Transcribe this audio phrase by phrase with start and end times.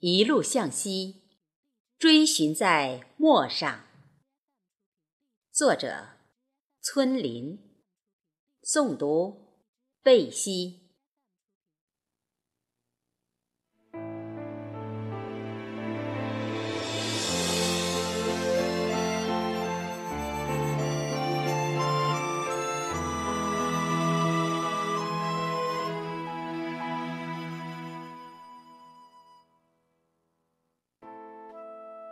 [0.00, 1.22] 一路向西，
[1.98, 3.86] 追寻在陌上。
[5.50, 6.18] 作者：
[6.82, 7.58] 村林，
[8.62, 9.62] 诵读：
[10.02, 10.85] 贝西。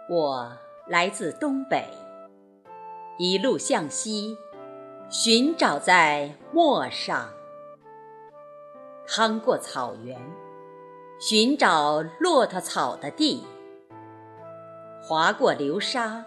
[0.07, 0.53] 我
[0.87, 1.89] 来自东北，
[3.17, 4.37] 一路向西，
[5.09, 7.31] 寻找在陌上，
[9.07, 10.21] 趟过草原，
[11.19, 13.47] 寻找骆驼草的地，
[15.03, 16.23] 划过流沙，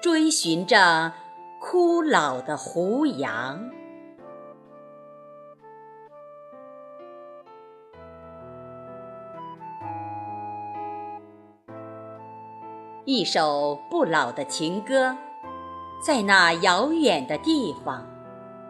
[0.00, 1.12] 追寻着
[1.60, 3.70] 枯老的胡杨。
[13.04, 15.16] 一首不老的情歌，
[16.00, 18.06] 在那遥远的地方，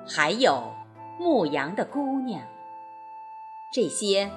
[0.08, 0.72] 还有
[1.18, 2.40] 牧羊的姑娘。
[3.70, 4.30] 这些，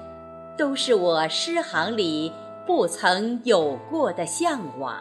[0.57, 2.29] 都是我诗行里
[2.67, 4.97] 不曾有过的向往。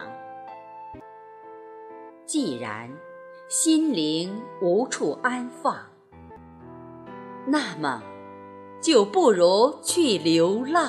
[2.25, 2.89] 既然
[3.49, 5.77] 心灵无处安放，
[7.47, 8.01] 那么，
[8.81, 10.89] 就不如去流浪。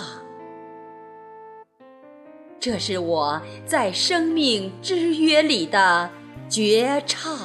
[2.65, 6.09] 这是我在生命之约里的
[6.49, 7.37] 绝唱。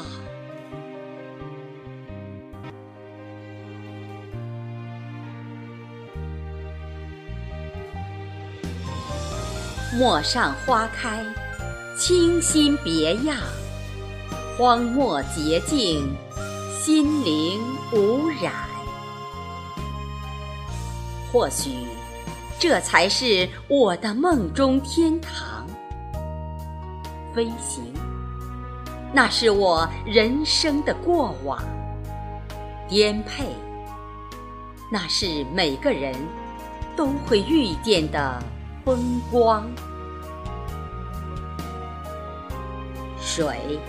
[9.93, 11.23] 陌上花开，
[11.99, 13.37] 清新别样，
[14.57, 16.17] 荒漠洁净，
[16.83, 17.61] 心灵
[17.93, 18.55] 无染。
[21.31, 22.00] 或许。
[22.61, 25.67] 这才是我的梦中天堂。
[27.35, 27.83] 飞行，
[29.15, 31.59] 那是我人生的过往；
[32.87, 33.47] 颠沛，
[34.93, 36.15] 那是每个人
[36.95, 38.39] 都会遇见的
[38.85, 39.67] 风光。
[43.19, 43.81] 水，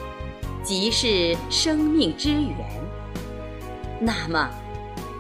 [0.64, 2.56] 即是生命之源。
[4.00, 4.50] 那么，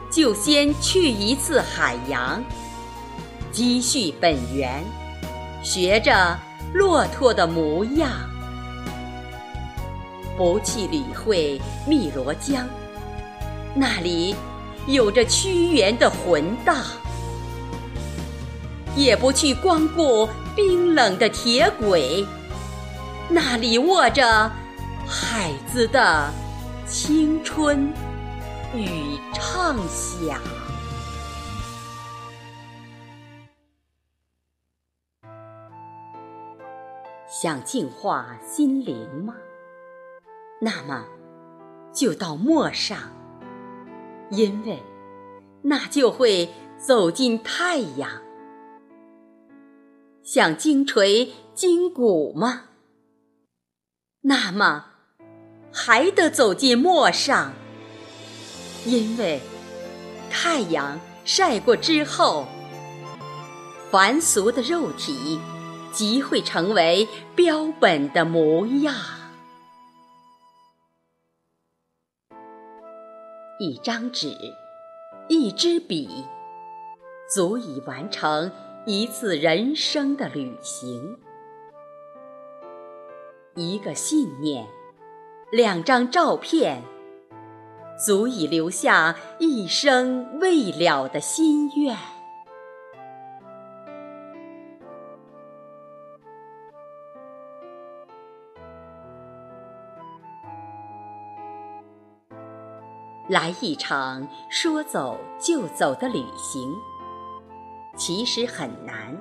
[0.09, 2.41] 就先去一次海洋。
[3.51, 4.81] 积蓄本源，
[5.61, 6.39] 学着
[6.73, 8.09] 骆驼的模样，
[10.37, 12.65] 不去理会汨罗江，
[13.75, 14.33] 那里
[14.87, 16.75] 有着屈原的魂荡；
[18.95, 22.25] 也不去光顾冰冷的铁轨，
[23.27, 24.49] 那里握着
[25.05, 26.31] 孩子的
[26.87, 27.93] 青春
[28.73, 30.39] 与畅想。
[37.31, 39.35] 想净化心灵吗？
[40.59, 41.05] 那么
[41.93, 42.97] 就到陌上，
[44.31, 44.83] 因为
[45.61, 48.21] 那就会走进太阳。
[50.21, 52.63] 想精锤筋骨吗？
[54.23, 54.87] 那么
[55.71, 57.53] 还得走进陌上，
[58.85, 59.39] 因为
[60.29, 62.45] 太阳晒过之后，
[63.89, 65.39] 凡俗的肉体。
[65.91, 68.95] 即会成为标本的模样。
[73.59, 74.35] 一张纸，
[75.27, 76.25] 一支笔，
[77.31, 78.51] 足以完成
[78.85, 81.17] 一次人生的旅行。
[83.53, 84.65] 一个信念，
[85.51, 86.81] 两张照片，
[88.03, 91.95] 足以留下一生未了的心愿。
[103.31, 106.75] 来一场说走就走的旅行，
[107.95, 109.15] 其实很难。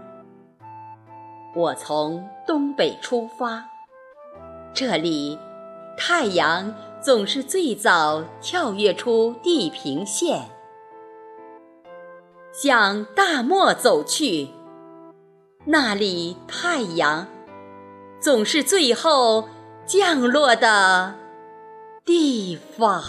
[1.54, 3.64] 我从东北出发，
[4.74, 5.38] 这里
[5.96, 10.50] 太阳总是最早跳跃出地平线，
[12.52, 14.48] 向大漠走去，
[15.66, 17.28] 那里太阳
[18.18, 19.48] 总是最后
[19.86, 21.14] 降落的
[22.04, 23.00] 地方。